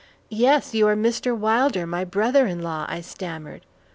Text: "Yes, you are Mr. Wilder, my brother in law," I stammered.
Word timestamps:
"Yes, 0.33 0.73
you 0.73 0.87
are 0.87 0.95
Mr. 0.95 1.37
Wilder, 1.37 1.85
my 1.85 2.03
brother 2.05 2.47
in 2.47 2.63
law," 2.63 2.87
I 2.89 3.01
stammered. 3.01 3.67